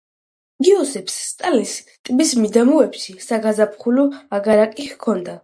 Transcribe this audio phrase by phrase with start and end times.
[0.69, 1.73] იოსებ სტალინს
[2.09, 4.09] ტბის მიდამოებში საზაფხულო
[4.41, 5.39] აგარაკი ჰქონდა.